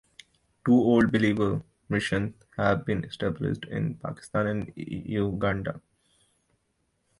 Two 0.65 0.71
Old 0.73 1.11
Believer 1.11 1.61
missions 1.87 2.33
have 2.57 2.87
been 2.87 3.03
established 3.05 3.65
in 3.65 3.97
Pakistan 3.99 4.47
and 4.47 4.73
Uganda. 4.75 5.79